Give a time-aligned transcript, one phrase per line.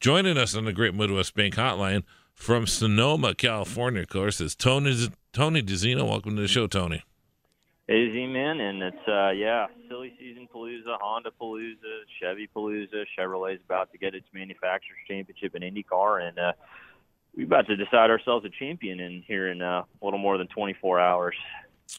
[0.00, 2.02] Joining us on the Great Midwest Bank Hotline
[2.34, 4.94] from Sonoma, California, of course, is Tony
[5.32, 6.06] Tony DiZinno.
[6.06, 7.02] Welcome to the show, Tony.
[7.88, 13.04] Hey, Z man, and it's uh yeah, silly season Palooza, Honda Palooza, Chevy Palooza.
[13.18, 16.52] Chevrolet's about to get its manufacturers championship in IndyCar, and uh,
[17.34, 20.46] we're about to decide ourselves a champion in here in uh, a little more than
[20.48, 21.36] 24 hours.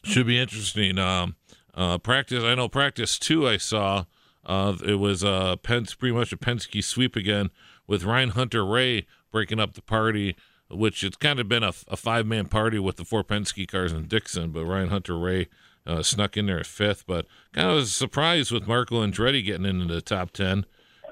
[0.04, 0.98] Should be interesting.
[0.98, 1.34] Um,
[1.74, 2.44] uh, practice.
[2.44, 3.48] I know practice two.
[3.48, 4.04] I saw.
[4.46, 7.50] Uh, it was uh, Pence, pretty much a Penske sweep again
[7.88, 10.36] with Ryan Hunter-Reay breaking up the party,
[10.70, 13.92] which it's kind of been a, a five man party with the four Penske cars
[13.92, 15.48] and Dixon, but Ryan Hunter-Reay
[15.86, 17.06] uh, snuck in there at fifth.
[17.06, 20.66] But kind of a surprise with Marco Andretti getting into the top 10.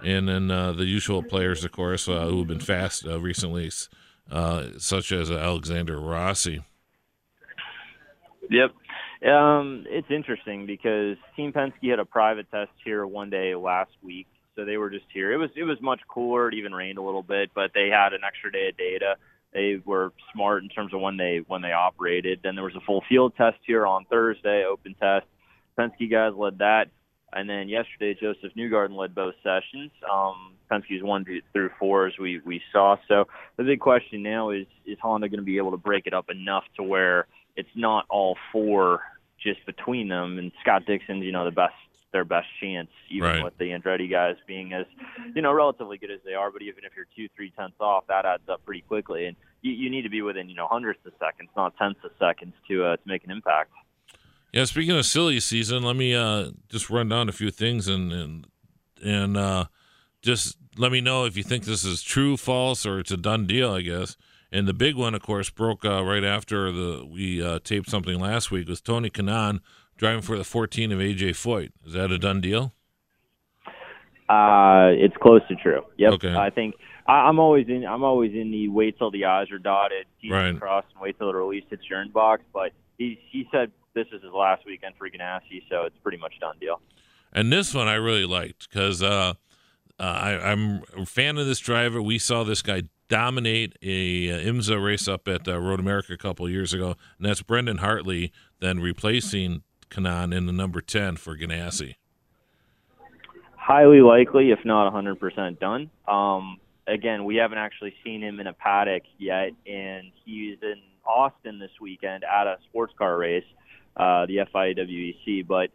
[0.05, 3.71] And then uh, the usual players, of course, uh, who have been fast uh, recently,
[4.31, 6.63] uh, such as Alexander Rossi.
[8.51, 8.75] Yep.
[9.27, 14.27] Um, it's interesting because Team Penske had a private test here one day last week,
[14.57, 15.33] so they were just here.
[15.33, 16.49] It was it was much cooler.
[16.49, 19.17] It even rained a little bit, but they had an extra day of data
[19.57, 22.41] they were smart in terms of when they when they operated.
[22.43, 25.27] Then there was a full field test here on Thursday, open test.
[25.79, 26.89] Penske guys led that,
[27.33, 29.91] and then yesterday Josef Newgarden led both sessions.
[30.11, 32.97] Um, Penske's one through four as we we saw.
[33.09, 36.12] So the big question now is is Honda going to be able to break it
[36.12, 39.01] up enough to where it's not all four
[39.43, 40.39] just between them?
[40.39, 41.75] And Scott Dixon's you know the best
[42.17, 43.45] their best chance, even right.
[43.45, 44.86] with the Andretti guys being as,
[45.34, 46.50] you know, relatively good as they are.
[46.50, 49.27] But even if you're two, three tenths off, that adds up pretty quickly.
[49.27, 52.12] And you, you need to be within, you know, hundredths of seconds, not tenths of
[52.19, 53.70] seconds to uh, to make an impact.
[54.50, 58.10] Yeah, speaking of silly season, let me uh, just run down a few things and
[58.10, 58.47] and
[59.05, 59.66] and uh,
[60.22, 63.47] just let me know if you think this is true, false, or it's a done
[63.47, 63.72] deal.
[63.72, 64.16] I guess.
[64.50, 68.19] And the big one, of course, broke uh, right after the we uh, taped something
[68.19, 68.69] last week.
[68.69, 69.60] Was Tony Kanaan
[69.97, 71.71] driving for the 14 of AJ Foyt.
[71.87, 72.73] Is that a done deal?
[74.29, 75.83] Uh, it's close to true.
[75.99, 76.12] Yep.
[76.15, 76.34] Okay.
[76.34, 76.75] I think
[77.07, 77.87] I, I'm always in.
[77.87, 80.59] I'm always in the wait till the I's are dotted, T's right.
[80.59, 82.39] crossed, and wait till the release hits your inbox.
[82.53, 86.35] But he he said this is his last weekend for Ganassi, so it's pretty much
[86.41, 86.81] done deal.
[87.33, 89.35] And this one I really liked because uh,
[89.99, 92.03] uh, I, I'm a fan of this driver.
[92.03, 96.17] We saw this guy dominate a uh, IMSA race up at uh, Road America a
[96.19, 101.37] couple years ago, and that's Brendon Hartley then replacing Kanaan in the number 10 for
[101.37, 101.95] Ganassi?
[103.57, 105.91] Highly likely, if not 100% done.
[106.07, 111.59] Um, again, we haven't actually seen him in a paddock yet, and he's in Austin
[111.59, 113.45] this weekend at a sports car race,
[113.97, 115.71] uh, the FIWEC, but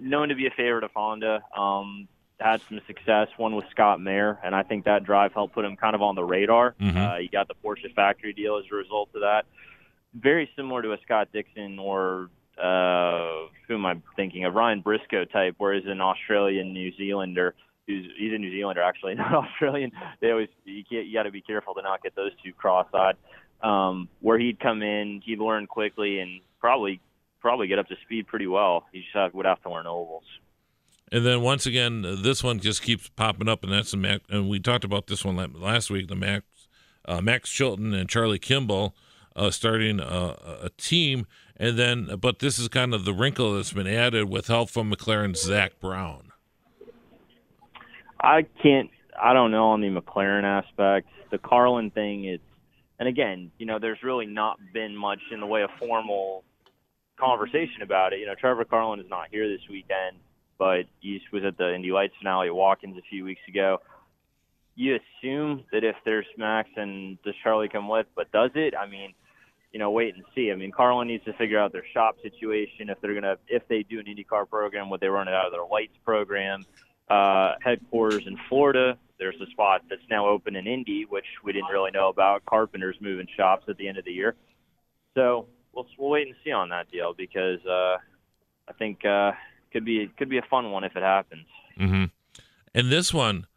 [0.00, 1.42] known to be a favorite of Honda.
[1.56, 2.08] Um,
[2.40, 5.76] had some success, one with Scott Mayer, and I think that drive helped put him
[5.76, 6.74] kind of on the radar.
[6.80, 6.96] Mm-hmm.
[6.96, 9.44] Uh, he got the Porsche factory deal as a result of that.
[10.14, 14.54] Very similar to a Scott Dixon or uh, who am I thinking of?
[14.54, 17.54] Ryan Briscoe type, where he's an Australian New Zealander.
[17.86, 19.92] Who's he's a New Zealander actually, not Australian.
[20.20, 23.16] They always you can't you got to be careful to not get those two cross-eyed.
[23.62, 27.00] Um, where he'd come in, he'd learn quickly and probably
[27.40, 28.84] probably get up to speed pretty well.
[28.92, 30.24] He just have, would have to learn ovals.
[31.12, 34.22] And then once again, this one just keeps popping up, and that's the Mac.
[34.30, 36.08] And we talked about this one last week.
[36.08, 36.44] The Max,
[37.04, 38.94] uh, Max Chilton and Charlie Kimball
[39.36, 41.26] uh, starting a, a team
[41.56, 44.90] and then, but this is kind of the wrinkle that's been added with help from
[44.90, 46.32] McLaren's Zak Brown.
[48.20, 48.90] I can't.
[49.20, 51.08] I don't know on the McLaren aspect.
[51.30, 52.42] The Carlin thing, it's
[52.98, 56.44] and again, you know, there's really not been much in the way of formal
[57.18, 58.20] conversation about it.
[58.20, 60.16] You know, Trevor Carlin is not here this weekend,
[60.58, 63.80] but he was at the Indy Lights finale at Watkins a few weeks ago.
[64.76, 68.74] You assume that if there's Max and does Charlie come with, but does it?
[68.74, 69.14] I mean,
[69.74, 70.52] you know, wait and see.
[70.52, 72.88] I mean, Carlin needs to figure out their shop situation.
[72.88, 75.52] If they're gonna, if they do an IndyCar program, would they run it out of
[75.52, 76.64] their lights program?
[77.10, 78.96] Uh, headquarters in Florida.
[79.18, 82.44] There's a spot that's now open in Indy, which we didn't really know about.
[82.46, 84.36] Carpenter's moving shops at the end of the year,
[85.16, 87.96] so we'll we'll wait and see on that deal because uh,
[88.68, 89.32] I think uh,
[89.72, 91.46] could be could be a fun one if it happens.
[91.80, 92.04] Mm-hmm.
[92.76, 93.48] And this one,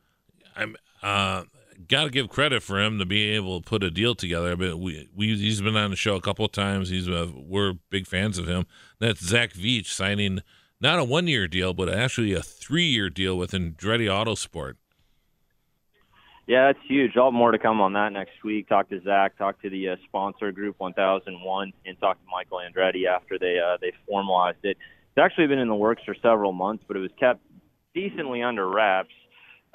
[0.55, 1.43] I'm uh,
[1.87, 4.55] got to give credit for him to be able to put a deal together.
[4.55, 6.89] But we, we he's been on the show a couple of times.
[6.89, 8.65] He's uh, we're big fans of him.
[8.99, 10.41] That's Zach Veach signing
[10.79, 14.73] not a one year deal, but actually a three year deal with Andretti Autosport.
[16.47, 17.17] Yeah, that's huge.
[17.17, 18.69] All more to come on that next week.
[18.69, 23.05] Talk to Zach, talk to the uh, sponsor Group 1001, and talk to Michael Andretti
[23.05, 24.77] after they uh, they formalized it.
[24.77, 27.41] It's actually been in the works for several months, but it was kept
[27.93, 29.13] decently under wraps.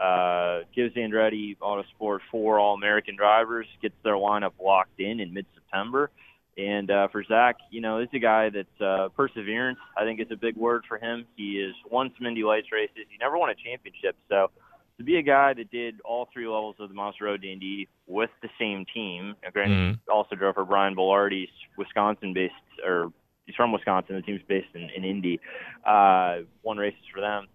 [0.03, 5.47] Uh, gives Andretti Autosport four All American drivers, gets their lineup locked in in mid
[5.55, 6.11] September.
[6.59, 9.79] And uh, for Zach, you know, this is a guy that's uh, perseverance.
[9.97, 11.25] I think is a big word for him.
[11.37, 13.07] He has won some Indy Lights races.
[13.09, 14.51] He never won a championship, so
[14.99, 17.89] to be a guy that did all three levels of the Monster Road to Indy
[18.07, 19.35] with the same team.
[19.53, 20.13] Granted, mm-hmm.
[20.13, 22.55] also drove for Brian Belardi's Wisconsin-based,
[22.85, 23.13] or
[23.47, 24.17] he's from Wisconsin.
[24.17, 25.41] The team's based in, in Indy.
[25.85, 27.47] Uh, won races for them.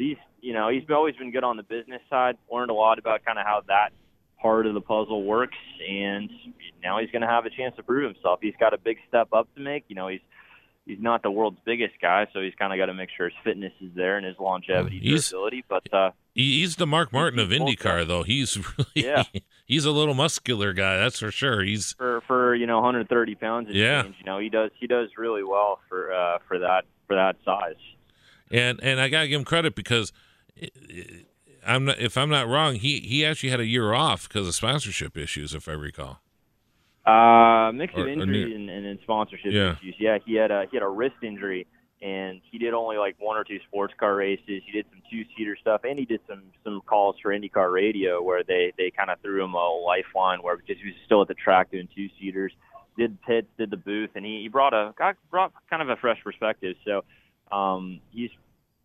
[0.00, 2.36] He's, you know, he's always been good on the business side.
[2.52, 3.90] Learned a lot about kind of how that
[4.40, 6.30] part of the puzzle works, and
[6.82, 8.40] now he's going to have a chance to prove himself.
[8.42, 9.84] He's got a big step up to make.
[9.88, 10.20] You know, he's
[10.86, 13.38] he's not the world's biggest guy, so he's kind of got to make sure his
[13.44, 15.64] fitness is there and his longevity, he's, durability.
[15.68, 18.22] But uh, he's the Mark Martin of IndyCar, though.
[18.22, 19.24] He's really yeah.
[19.66, 21.62] he's a little muscular guy, that's for sure.
[21.62, 23.68] He's for for you know 130 pounds.
[23.70, 27.16] yeah, change, you know he does he does really well for uh, for that for
[27.16, 27.76] that size.
[28.50, 30.12] And and I gotta give him credit because
[31.66, 34.54] I'm not, if I'm not wrong, he he actually had a year off because of
[34.54, 36.20] sponsorship issues, if I recall.
[37.06, 39.76] Uh, mix of injuries and, and, and, sponsorship yeah.
[39.76, 39.94] issues.
[39.98, 41.66] Yeah, he had a he had a wrist injury,
[42.02, 44.44] and he did only like one or two sports car races.
[44.46, 48.22] He did some two seater stuff, and he did some some calls for IndyCar Radio
[48.22, 51.28] where they they kind of threw him a lifeline where because he was still at
[51.28, 52.52] the track doing two seaters.
[52.98, 55.96] Did pits, did the booth, and he, he brought a got brought kind of a
[55.96, 56.76] fresh perspective.
[56.84, 57.04] So
[57.52, 58.30] um, he's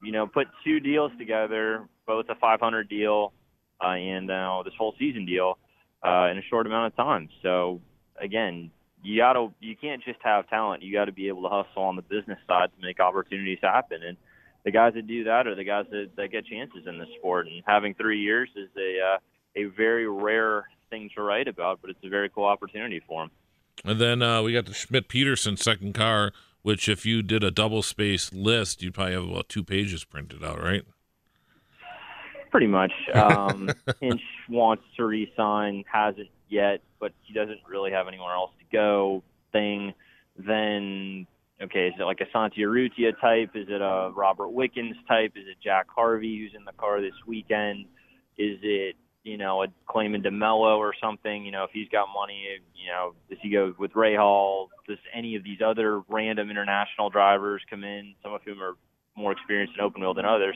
[0.03, 3.33] you know put two deals together both a 500 deal
[3.83, 5.57] uh, and uh, this whole season deal
[6.06, 7.29] uh, in a short amount of time.
[7.41, 7.81] So
[8.21, 8.71] again,
[9.03, 10.83] you gotta you can't just have talent.
[10.83, 14.01] You got to be able to hustle on the business side to make opportunities happen.
[14.03, 14.17] And
[14.63, 17.47] the guys that do that are the guys that, that get chances in this sport.
[17.47, 19.17] And having three years is a uh,
[19.56, 23.31] a very rare thing to write about, but it's a very cool opportunity for him.
[23.83, 26.31] And then uh, we got the Schmidt Peterson second car,
[26.65, 30.44] which if you did a double space list, you'd probably have about two pages printed
[30.44, 30.81] out, right?
[32.50, 32.91] Pretty much.
[33.13, 33.69] Um,
[34.01, 39.21] Hinch wants to resign, hasn't yet, but he doesn't really have anywhere else to go.
[39.51, 39.94] Thing.
[40.39, 41.27] Then,
[41.62, 43.51] okay, is it like a Santi Urrutia type?
[43.53, 45.33] Is it a Robert Wickens type?
[45.35, 47.85] Is it Jack Harvey who's in the car this weekend?
[48.39, 48.95] Is it
[49.25, 52.45] you know, a Claman DeMello or something, you know, if he's got money,
[52.75, 54.69] you know, does he go with Ray Hall?
[54.88, 58.75] Does any of these other random international drivers come in, some of whom are
[59.18, 60.56] more experienced in open wheel than others?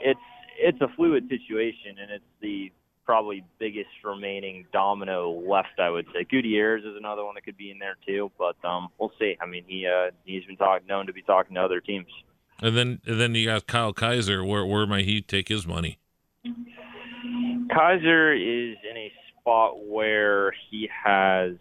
[0.00, 0.20] It's
[0.60, 2.70] it's a fluid situation, and it's the
[3.06, 5.80] probably biggest remaining domino left.
[5.80, 8.88] I would say Gutierrez is another one that could be in there too, but um,
[8.98, 9.38] we'll see.
[9.40, 12.08] I mean, he uh, he's been talk, known to be talking to other teams.
[12.60, 14.44] And then and then you got Kyle Kaiser.
[14.44, 15.98] Where where might he take his money?
[17.70, 21.52] Kaiser is in a spot where he has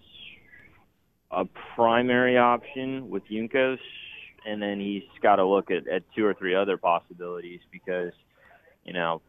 [1.32, 1.46] a
[1.76, 3.80] primary option with Juncos,
[4.46, 8.14] and then he's got to look at, at two or three other possibilities because–
[8.88, 9.22] you know,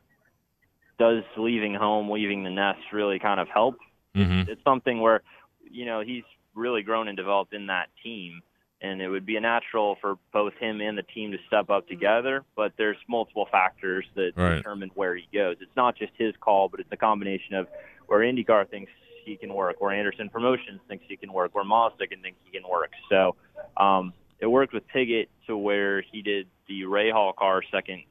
[0.99, 3.77] does leaving home, leaving the nest really kind of help?
[4.17, 4.51] Mm-hmm.
[4.51, 5.23] It's something where,
[5.69, 6.23] you know, he's
[6.55, 8.41] really grown and developed in that team.
[8.81, 11.89] And it would be a natural for both him and the team to step up
[11.89, 14.57] together, but there's multiple factors that right.
[14.57, 15.57] determine where he goes.
[15.61, 17.67] It's not just his call, but it's a combination of
[18.07, 18.93] where IndyCar thinks
[19.25, 22.51] he can work, where Andersen Promotions thinks he can work, where Mazda can think he
[22.51, 22.93] can work.
[23.09, 23.35] So
[23.77, 28.05] um, it worked with Pigot to where he did the Rahal car second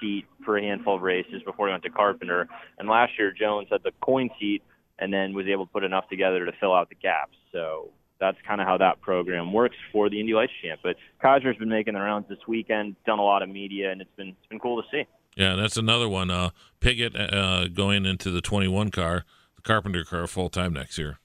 [0.00, 2.48] seat for a handful of races before he went to Carpenter.
[2.78, 4.62] And last year, Jones had the Coyne seat
[4.98, 7.36] and then was able to put enough together to fill out the gaps.
[7.52, 7.90] So
[8.20, 10.80] that's kind of how that program works for the Indy Lights champ.
[10.82, 14.14] But Kaiser's been making the rounds this weekend, done a lot of media, and it's
[14.16, 15.06] been it's been cool to see.
[15.36, 16.30] Yeah, that's another one.
[16.30, 16.50] Uh,
[16.80, 19.24] Pigot uh, going into the 21 car,
[19.56, 21.18] the Carpenter car, full time next year.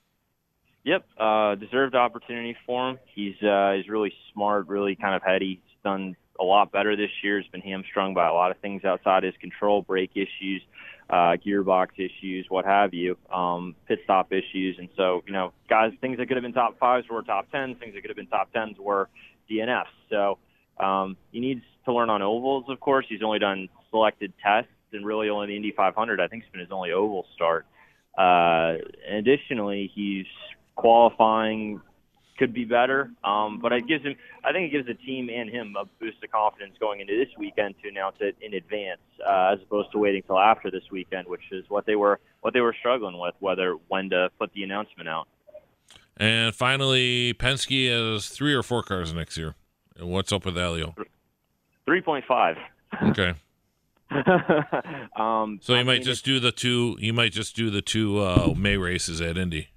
[0.83, 2.99] Yep, uh, deserved opportunity for him.
[3.13, 5.61] He's uh, he's really smart, really kind of heady.
[5.65, 7.39] He's done a lot better this year.
[7.39, 10.61] He's been hamstrung by a lot of things outside his control, brake issues,
[11.09, 15.91] uh, gearbox issues, what have you, um, pit stop issues, and so you know, guys,
[16.01, 17.77] things that could have been top fives were top tens.
[17.79, 19.09] Things that could have been top tens were
[19.49, 19.85] DNFs.
[20.09, 20.37] So
[20.83, 22.65] um, he needs to learn on ovals.
[22.69, 26.19] Of course, he's only done selected tests, and really only the Indy 500.
[26.19, 27.65] I think has been his only oval start.
[28.17, 28.77] Uh,
[29.09, 30.25] additionally, he's
[30.75, 31.81] qualifying
[32.37, 33.11] could be better.
[33.23, 36.23] Um, but it gives him, I think it gives the team and him a boost
[36.23, 39.97] of confidence going into this weekend to announce it in advance, uh, as opposed to
[39.97, 43.33] waiting till after this weekend, which is what they were what they were struggling with,
[43.39, 45.27] whether when to put the announcement out.
[46.17, 49.55] And finally, Penske has three or four cars next year.
[49.97, 50.95] And what's up with Elio?
[51.85, 52.57] Three point five.
[53.01, 53.33] Okay.
[55.15, 56.95] um, So you I might mean, just do the two.
[56.99, 59.69] You might just do the two uh, May races at Indy.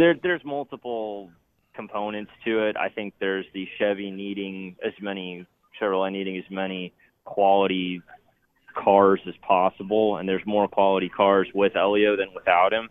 [0.00, 1.30] There there's multiple
[1.74, 2.76] components to it.
[2.76, 5.46] I think there's the Chevy needing as many
[5.80, 6.92] Chevrolet needing as many
[7.24, 8.02] quality
[8.74, 12.88] cars as possible, and there's more quality cars with Elio than without him.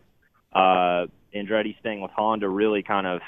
[0.53, 3.21] Uh, Andretti's thing with Honda really kind of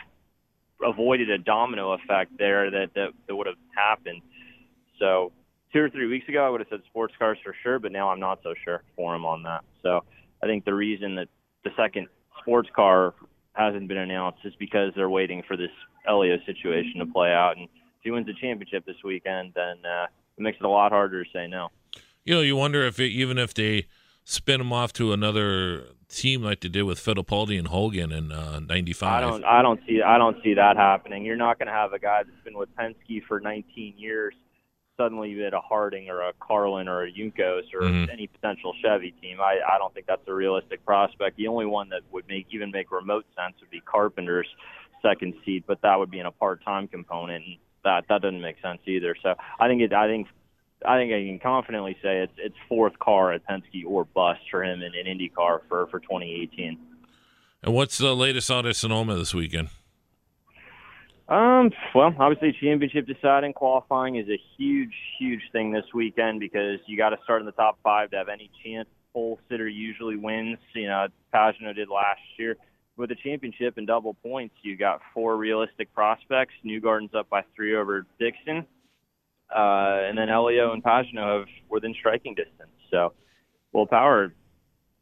[0.83, 4.21] avoided a domino effect there that that, that would have happened.
[4.99, 5.31] So
[5.73, 8.09] two or three weeks ago, I would have said sports cars for sure, but now
[8.09, 9.63] I'm not so sure for him on that.
[9.81, 10.03] So
[10.43, 11.27] I think the reason that
[11.63, 12.07] the second
[12.41, 13.13] sports car
[13.53, 15.71] hasn't been announced is because they're waiting for this
[16.07, 17.57] Elio situation to play out.
[17.57, 20.91] And if he wins the championship this weekend, then uh, it makes it a lot
[20.91, 21.69] harder to say no.
[22.23, 23.87] You know, you wonder if it, even if they
[24.23, 28.59] spin him off to another team like they did with Fittipaldi and Hogan in uh,
[28.59, 29.11] '95.
[29.11, 31.25] I don't, I don't see, I don't see that happening.
[31.25, 34.33] You're not going to have a guy that's been with Penske for 19 years
[34.97, 38.11] suddenly you get a Harding or a Carlin or a Juncos or Mhm.
[38.11, 39.39] any potential Chevy team.
[39.41, 41.37] I, I don't think that's a realistic prospect.
[41.37, 44.47] The only one that would make even make remote sense would be Carpenter's
[45.01, 48.61] second seat, but that would be in a part-time component, and that that doesn't make
[48.61, 49.15] sense either.
[49.21, 50.27] So I think it, I think.
[50.83, 54.63] I think I can confidently say it's it's fourth car at Penske or bust for
[54.63, 56.75] him in an IndyCar for for 2018.
[57.61, 59.69] And what's the latest on at Sonoma this weekend?
[61.27, 66.97] Um, well, obviously, championship deciding qualifying is a huge, huge thing this weekend because you
[66.97, 68.87] got to start in the top five to have any chance.
[69.13, 70.57] Pole sitter usually wins.
[70.73, 72.57] You know, Pagenaud did last year.
[72.97, 76.53] With the championship and double points, you got four realistic prospects.
[76.65, 78.65] Newgarden's up by three over Dixon,
[79.55, 82.69] uh, and then Elio and Pagenaud have within striking distance.
[82.91, 83.13] So,
[83.71, 84.33] Will Power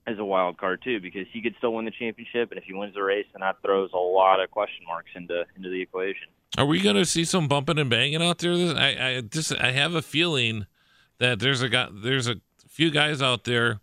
[0.10, 2.74] is a wild card too because he could still win the championship, and if he
[2.74, 6.28] wins the race, then that throws a lot of question marks into into the equation.
[6.58, 8.54] Are we going to see some bumping and banging out there?
[8.54, 10.66] I, I just I have a feeling
[11.20, 12.38] that there's a guy, there's a
[12.68, 13.80] few guys out there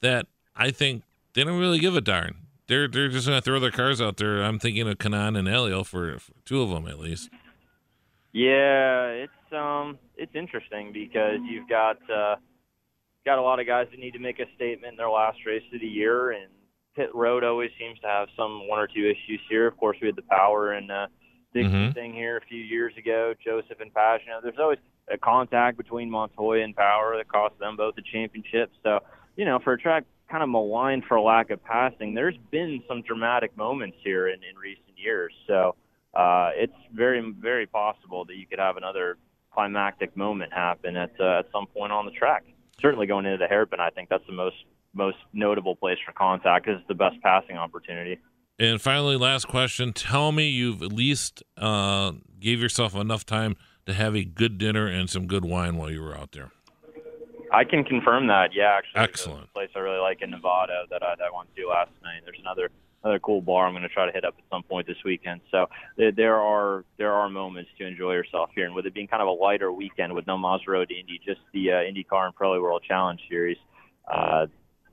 [0.00, 1.04] that I think
[1.34, 2.34] they don't really give a darn.
[2.66, 4.42] They're they're just going to throw their cars out there.
[4.42, 7.30] I'm thinking of Kanaan and Elio for, for two of them at least.
[8.32, 12.36] Yeah, it's um it's interesting because you've got uh
[13.24, 15.62] got a lot of guys that need to make a statement in their last race
[15.72, 16.48] of the year and
[16.96, 19.66] pit road always seems to have some one or two issues here.
[19.66, 21.06] Of course we had the power and uh
[21.54, 21.94] Dixon Mhm.
[21.94, 24.42] thing here a few years ago, Josef and Pagenaud.
[24.42, 24.78] There's always
[25.10, 28.70] a contact between Montoya and Power that cost them both the championship.
[28.82, 29.00] So,
[29.36, 33.00] you know, for a track kind of maligned for lack of passing, there's been some
[33.00, 35.32] dramatic moments here in, in recent years.
[35.46, 35.74] So
[36.12, 39.16] uh, it's very, very possible that you could have another
[39.50, 42.44] climactic moment happen at uh, at some point on the track.
[42.80, 44.56] Certainly going into the hairpin, I think that's the most
[44.94, 48.18] most notable place for contact is the best passing opportunity.
[48.58, 49.92] And finally, last question.
[49.92, 53.56] Tell me you've at least uh, gave yourself enough time
[53.86, 56.50] to have a good dinner and some good wine while you were out there.
[57.52, 58.50] I can confirm that.
[58.52, 59.52] Yeah, actually, Excellent.
[59.54, 62.22] Place I really like in Nevada that I, that I went to last night.
[62.24, 62.70] There's another
[63.02, 65.40] another cool bar I'm going to try to hit up at some point this weekend.
[65.50, 69.22] So there, are there are moments to enjoy yourself here, and with it being kind
[69.22, 72.82] of a lighter weekend with no Road Indy, just the uh, IndyCar and Pro World
[72.86, 73.58] Challenge Series,
[74.12, 74.46] uh,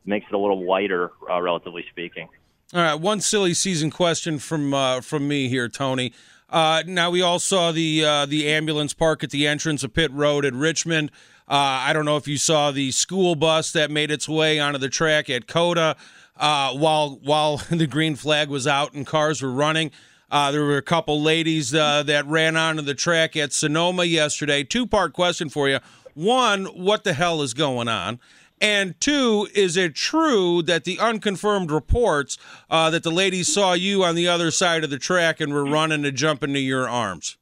[0.05, 2.27] makes it a little lighter, uh, relatively speaking.
[2.73, 6.13] All right, one silly season question from uh, from me here, Tony.
[6.49, 10.11] Uh, now we all saw the uh, the ambulance park at the entrance of Pit
[10.11, 11.11] Road at Richmond.
[11.47, 14.79] Uh, I don't know if you saw the school bus that made its way onto
[14.79, 15.95] the track at COTA
[16.37, 19.91] uh, while while the green flag was out and cars were running.
[20.31, 24.63] Uh, there were a couple ladies uh, that ran onto the track at Sonoma yesterday.
[24.63, 25.79] Two part question for you:
[26.13, 28.19] one, what the hell is going on?
[28.61, 32.37] And two, is it true that the unconfirmed reports
[32.69, 35.65] uh, that the ladies saw you on the other side of the track and were
[35.65, 37.37] running to jump into your arms?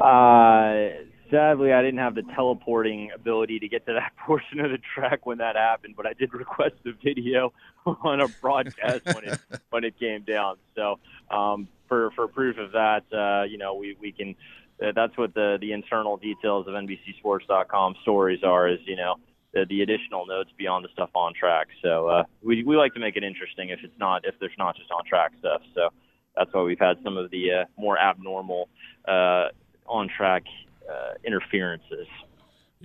[0.00, 0.88] Uh,
[1.30, 5.26] sadly, I didn't have the teleporting ability to get to that portion of the track
[5.26, 7.52] when that happened, but I did request a video
[7.86, 9.38] on a broadcast when it
[9.70, 10.56] when it came down.
[10.74, 10.98] So
[11.30, 14.34] um, for for proof of that, uh, you know, we we can.
[14.80, 18.68] Uh, that's what the the internal details of NBCSports.com stories are.
[18.68, 19.16] Is you know.
[19.54, 23.00] The, the additional notes beyond the stuff on track, so uh, we we like to
[23.00, 25.62] make it interesting if it's not if there's not just on track stuff.
[25.74, 25.88] So
[26.36, 28.68] that's why we've had some of the uh, more abnormal
[29.08, 29.48] uh,
[29.86, 30.42] on track
[30.90, 32.06] uh, interferences.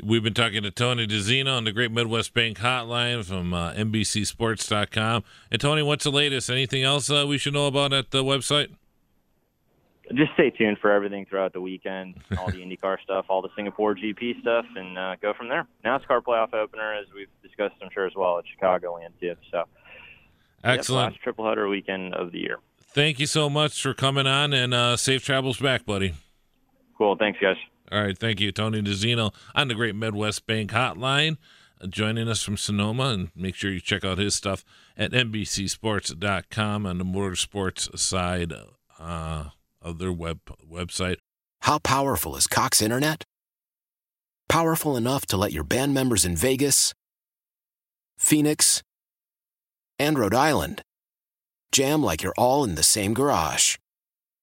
[0.03, 5.23] We've been talking to Tony DiZinno on the Great Midwest Bank Hotline from uh, NBCSports.com.
[5.51, 6.49] And Tony, what's the latest?
[6.49, 8.69] Anything else uh, we should know about at the website?
[10.15, 13.95] Just stay tuned for everything throughout the weekend, all the IndyCar stuff, all the Singapore
[13.95, 15.67] GP stuff, and uh, go from there.
[15.85, 19.35] NASCAR playoff opener, as we've discussed, I'm sure as well at Chicagoland too.
[19.51, 19.63] So
[20.63, 21.03] Excellent.
[21.03, 22.59] Yep, last triple header weekend of the year.
[22.79, 26.13] Thank you so much for coming on and uh, safe travels back, buddy.
[26.97, 27.15] Cool.
[27.17, 27.57] Thanks, guys.
[27.93, 31.37] All right, thank you, Tony DiZinno on the Great Midwest Bank Hotline,
[31.79, 33.09] uh, joining us from Sonoma.
[33.09, 34.65] And make sure you check out his stuff
[34.97, 38.51] at NBCSports.com on the motorsports side
[38.99, 41.17] uh, of their web website.
[41.61, 43.25] How powerful is Cox Internet?
[44.49, 46.95] Powerful enough to let your band members in Vegas,
[48.17, 48.81] Phoenix,
[49.99, 50.81] and Rhode Island
[51.71, 53.77] jam like you're all in the same garage.